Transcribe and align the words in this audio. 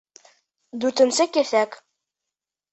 Дүртенсе 0.85 1.29
киҫәк. 1.37 1.81